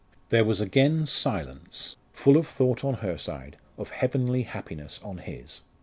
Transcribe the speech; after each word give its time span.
There 0.29 0.43
was 0.45 0.59
again 0.59 1.05
silence, 1.05 1.95
full 2.11 2.35
of 2.35 2.47
thought 2.47 2.83
on 2.83 2.95
her 3.05 3.19
side, 3.19 3.57
of 3.77 3.91
heavenly 3.91 4.41
happiness 4.41 4.99
on 5.03 5.19
his. 5.19 5.61